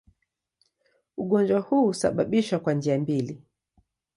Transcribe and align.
Ugonjwa 1.17 1.59
huu 1.59 1.85
husababishwa 1.85 2.59
kwa 2.59 2.73
njia 2.73 2.99
mbili. 2.99 3.41